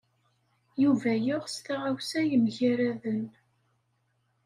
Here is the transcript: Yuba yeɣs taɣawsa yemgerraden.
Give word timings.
Yuba 0.81 1.11
yeɣs 1.25 1.55
taɣawsa 1.65 2.21
yemgerraden. 2.29 3.23